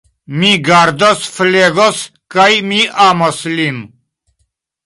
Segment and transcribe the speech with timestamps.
[0.37, 2.01] Mi gardos, flegos
[2.37, 3.79] kaj mi amos lin.